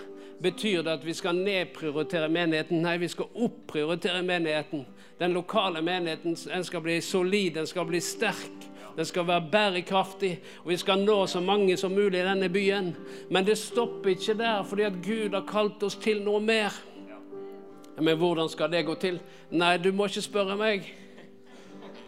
[0.44, 2.82] Betyr det at vi skal nedprioritere menigheten?
[2.84, 4.82] Nei, vi skal opprioritere menigheten.
[5.16, 8.66] Den lokale menigheten den skal bli solid, den skal bli sterk.
[8.92, 10.34] Den skal være bærekraftig,
[10.66, 12.90] og vi skal nå så mange som mulig i denne byen.
[13.32, 16.76] Men det stopper ikke der, fordi at Gud har kalt oss til noe mer.
[17.96, 19.16] Men hvordan skal det gå til?
[19.48, 20.92] Nei, du må ikke spørre meg.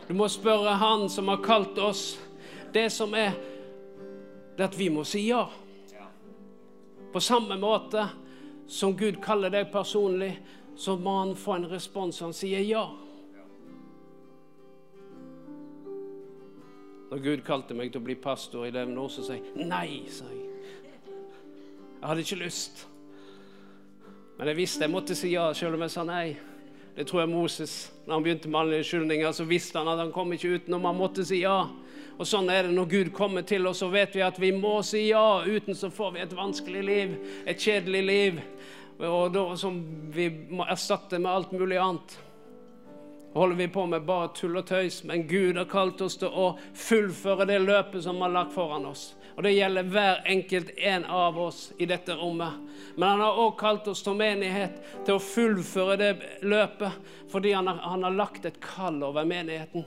[0.04, 2.04] Du må spørre Han som har kalt oss.
[2.74, 3.36] Det som er,
[4.56, 5.44] det er at vi må si ja.
[7.14, 8.08] På samme måte
[8.66, 10.32] som Gud kaller deg personlig,
[10.76, 12.18] så må han få en respons.
[12.24, 12.82] Han sier ja.
[17.12, 20.02] Når Gud kalte meg til å bli pastor i Levnord, så sa jeg nei.
[20.10, 20.42] sa Jeg
[22.00, 22.88] Jeg hadde ikke lyst.
[24.34, 26.34] Men jeg visste jeg måtte si ja, selv om jeg sa nei.
[26.96, 30.12] Det tror jeg Moses, når han begynte med alle skyldninger, så visste han at han
[30.14, 30.90] kom ikke utenom.
[30.90, 31.68] Han måtte si ja.
[32.14, 34.76] Og sånn er det når Gud kommer til oss, så vet vi at vi må
[34.86, 35.42] si ja.
[35.46, 38.44] Uten så får vi et vanskelig liv, et kjedelig liv,
[39.02, 39.80] og da, som
[40.14, 42.18] vi må erstatte med alt mulig annet
[43.34, 46.52] holder vi på med bare tull og tøys, men Gud har kalt oss til å
[46.78, 49.08] fullføre det løpet som han har lagt foran oss.
[49.34, 52.54] Og det gjelder hver enkelt en av oss i dette rommet.
[52.94, 56.12] Men han har også kalt oss som menighet til å fullføre det
[56.46, 57.02] løpet,
[57.32, 59.82] fordi han har, han har lagt et kall over menigheten.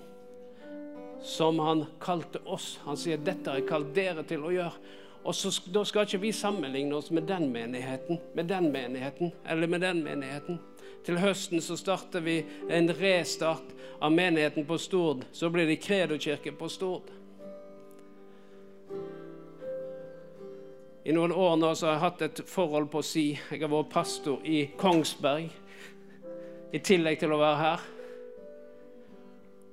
[1.24, 2.80] Som han kalte oss.
[2.86, 4.80] Han sier 'dette har jeg kalt dere til å gjøre'.
[5.28, 9.68] Og så, Da skal ikke vi sammenligne oss med den menigheten, med den menigheten eller
[9.68, 10.60] med den menigheten.
[11.04, 15.26] Til høsten så starter vi en restart av menigheten på Stord.
[15.32, 17.12] Så blir det Kredokirke på Stord.
[21.06, 23.94] I noen år nå så har jeg hatt et forhold på si Jeg har vært
[23.94, 25.52] pastor i Kongsberg
[26.72, 27.86] i tillegg til å være her.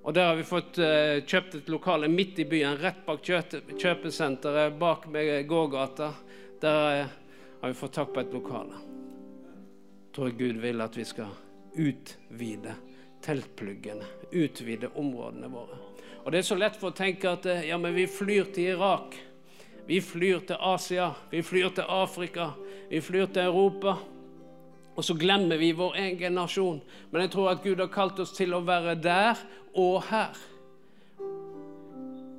[0.04, 4.76] Og Der har vi fått uh, kjøpt et lokale midt i byen, rett bak kjøpesenteret,
[4.78, 6.12] bak med gågata.
[6.60, 7.14] Der uh,
[7.62, 8.84] har vi fått tak på et lokale
[10.14, 11.32] tror jeg Gud vil at vi skal
[11.74, 12.76] utvide
[13.24, 15.78] teltpluggene, utvide områdene våre.
[16.24, 18.76] Og Det er så lett for å tenke at eh, ja, men vi flyr til
[18.76, 19.16] Irak,
[19.88, 22.52] vi flyr til Asia, vi flyr til Afrika,
[22.88, 23.98] vi flyr til Europa.
[24.94, 26.78] Og så glemmer vi vår egen nasjon.
[27.10, 29.40] Men jeg tror at Gud har kalt oss til å være der
[29.74, 30.40] og her.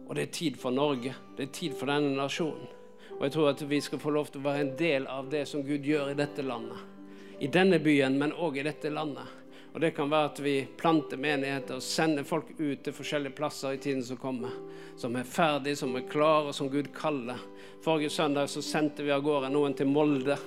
[0.05, 1.15] Og det er tid for Norge.
[1.37, 2.67] Det er tid for denne nasjonen.
[3.15, 5.45] Og jeg tror at vi skal få lov til å være en del av det
[5.47, 6.91] som Gud gjør i dette landet
[7.39, 9.27] i denne byen, men òg i dette landet.
[9.73, 13.75] Og Det kan være at vi planter menigheter og sender folk ut til forskjellige plasser
[13.75, 14.53] i tiden som kommer.
[14.97, 17.41] Som er ferdige, som er klare, og som Gud kaller.
[17.83, 20.37] Forrige søndag så sendte vi av gårde noen til Molde.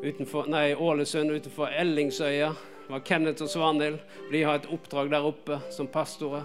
[0.00, 2.54] Utenfor, nei, Ålesund utenfor Ellingsøya.
[2.86, 3.98] Det var Kenneth og Svanhild.
[4.30, 6.44] De har et oppdrag der oppe som pastorer.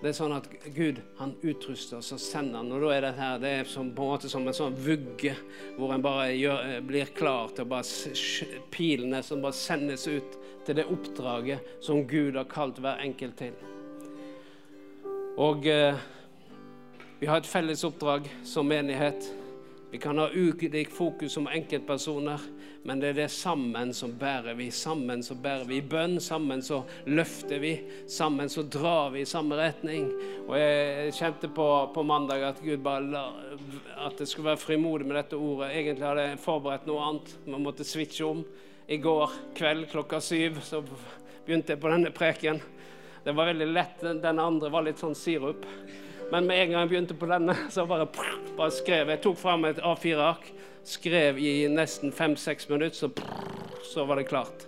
[0.00, 3.12] Det er sånn at Gud han utruster oss og sender han, og da er det
[3.16, 5.32] her det er som, på en måte som en sånn vugge
[5.78, 10.36] hvor en bare gjør, eh, blir klar til å bare Pilene som bare sendes ut
[10.66, 13.54] til det oppdraget som Gud har kalt hver enkelt til.
[15.40, 15.96] Og eh,
[17.22, 19.30] vi har et felles oppdrag som menighet.
[19.94, 22.44] Vi kan ha ulik fokus som enkeltpersoner,
[22.84, 24.66] men det er det sammen som bærer vi.
[24.68, 27.72] Sammen så bærer vi bønn, sammen så løfter vi,
[28.12, 30.10] sammen så drar vi i samme retning.
[30.44, 33.24] Og jeg kjente på, på mandag at Gud bare la,
[34.04, 35.70] at det skulle være frimodig med dette ordet.
[35.72, 37.34] Egentlig hadde jeg forberedt noe annet.
[37.48, 38.44] Man måtte switche om.
[38.84, 42.60] I går kveld klokka syv så begynte jeg på denne preken.
[43.24, 44.04] Det var veldig lett.
[44.20, 45.64] Den andre var litt sånn sirup.
[46.30, 48.06] Men med en gang jeg begynte på denne, så bare,
[48.56, 49.22] bare skrev jeg.
[49.24, 50.46] tok fram et A4-ark,
[50.84, 53.10] skrev i nesten fem-seks minutter, så,
[53.84, 54.66] så var det klart.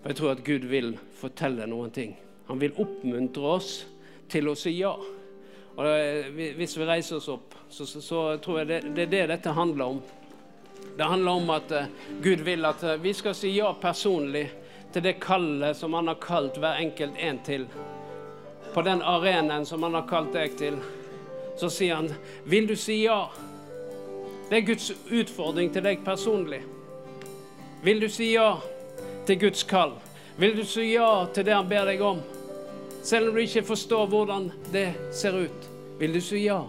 [0.00, 2.16] For jeg tror at Gud vil fortelle noen ting.
[2.48, 3.72] Han vil oppmuntre oss
[4.30, 4.94] til å si ja.
[5.78, 9.26] Og Hvis vi reiser oss opp, så, så, så tror jeg det, det, er det
[9.34, 10.00] dette handler om.
[10.98, 11.90] Det handler om at uh,
[12.22, 14.48] Gud vil at uh, vi skal si ja personlig
[14.94, 17.66] til det kallet som han har kalt hver enkelt en til
[18.78, 20.76] på den arenaen som han har kalt deg til,
[21.58, 22.12] så sier han,
[22.44, 23.26] 'Vil du si ja?'
[24.50, 26.60] Det er Guds utfordring til deg personlig.
[27.82, 28.60] Vil du si ja
[29.26, 29.96] til Guds kall?
[30.36, 32.20] Vil du si ja til det han ber deg om?
[33.02, 35.68] Selv om du ikke forstår hvordan det ser ut,
[35.98, 36.62] vil du si ja?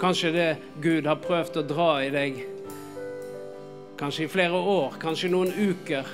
[0.00, 2.44] Kanskje det Gud har prøvd å dra i deg,
[3.96, 6.04] kanskje i flere år, kanskje noen uker.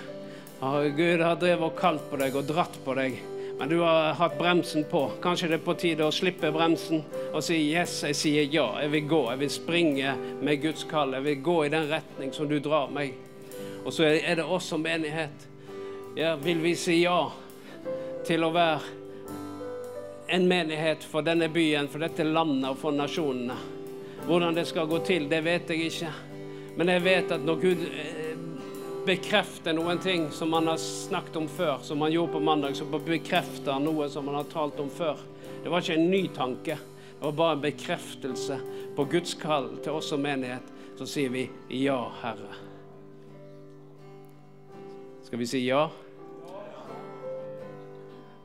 [0.97, 3.32] Gud har drevet og kalt på deg og dratt på deg
[3.63, 5.11] men du har hatt bremsen på.
[5.23, 8.81] Kanskje det er på tide å slippe bremsen og si 'yes', jeg sier ja.
[8.81, 9.21] Jeg vil gå.
[9.31, 11.13] Jeg vil springe med Guds kall.
[11.15, 13.15] Jeg vil gå i den retning som du drar meg.
[13.85, 15.47] Og så er det oss som menighet.
[16.17, 17.31] Ja, vil vi si ja
[18.27, 18.81] til å være
[20.29, 23.55] en menighet for denne byen, for dette landet og for nasjonene?
[24.27, 26.13] Hvordan det skal gå til, det vet jeg ikke.
[26.77, 27.87] Men jeg vet at når Gud
[29.07, 32.87] bekrefter noen ting som han har snakket om før, som han gjorde på mandag, så
[32.87, 35.21] bekrefter noe som han har talt om før.
[35.63, 36.77] Det var ikke en ny tanke.
[37.19, 38.59] Det var bare en bekreftelse
[38.97, 40.71] på Guds kall til oss som menighet.
[40.99, 41.47] Så sier vi
[41.83, 42.55] ja, Herre.
[45.27, 45.87] Skal vi si ja?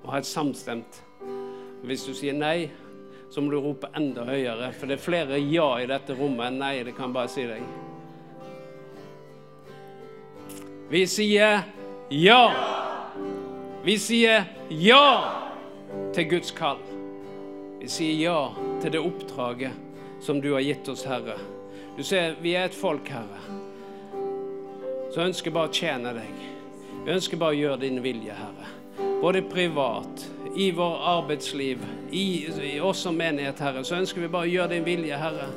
[0.03, 1.01] Og ha et samstemt.
[1.85, 2.69] Hvis du sier nei,
[3.29, 6.61] så må du rope enda høyere, for det er flere ja i dette rommet enn
[6.63, 6.73] nei.
[6.87, 7.86] Det kan bare si deg.
[10.89, 11.63] Vi sier
[12.09, 12.53] ja.
[13.83, 15.33] Vi sier ja
[16.15, 16.79] til Guds kall.
[17.81, 18.37] Vi sier ja
[18.81, 21.35] til det oppdraget som du har gitt oss, Herre.
[21.97, 23.41] Du ser, vi er et folk, Herre,
[25.11, 26.41] som ønsker bare å tjene deg.
[27.03, 28.71] Vi ønsker bare å gjøre din vilje, Herre.
[29.19, 30.23] Både privat,
[30.55, 31.83] i vår arbeidsliv,
[32.15, 35.51] i, i oss som menighet, Herre, så ønsker vi bare å gjøre din vilje, Herre.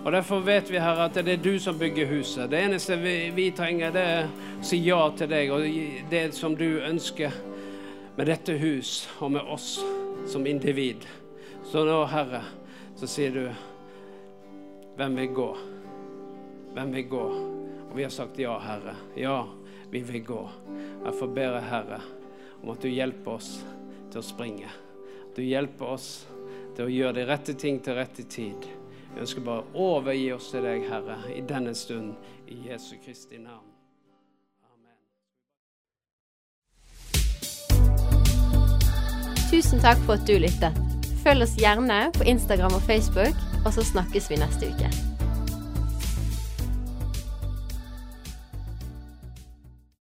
[0.00, 2.48] Og Derfor vet vi, Herre, at det er du som bygger huset.
[2.50, 5.66] Det eneste vi, vi trenger, det er å si ja til deg og
[6.08, 7.34] det som du ønsker
[8.16, 9.74] med dette hus og med oss
[10.28, 11.04] som individ.
[11.68, 12.40] Så nå, Herre,
[12.96, 13.44] så sier du
[14.96, 15.50] hvem vil gå?
[16.72, 17.22] Hvem vil gå?
[17.90, 18.96] Og vi har sagt ja, Herre.
[19.20, 19.38] Ja,
[19.92, 20.42] vi vil gå.
[21.04, 22.02] Derfor ber jeg, Herre,
[22.62, 23.52] om at du hjelper oss
[24.08, 24.72] til å springe.
[25.36, 26.10] Du hjelper oss
[26.76, 28.79] til å gjøre de rette ting til rette tid.
[29.14, 32.14] Vi ønsker bare å overgi oss til deg, Herre, i denne stund,
[32.46, 33.66] i Jesu Kristi navn.
[34.70, 34.98] Amen.
[39.50, 40.72] Tusen takk for at du lyttet.
[41.24, 45.09] Følg oss gjerne på Instagram og Facebook, og så snakkes vi neste uke.